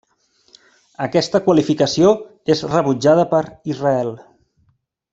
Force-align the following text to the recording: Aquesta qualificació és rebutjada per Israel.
Aquesta 1.07 1.41
qualificació 1.49 2.15
és 2.57 2.65
rebutjada 2.73 3.27
per 3.37 3.43
Israel. 3.75 4.15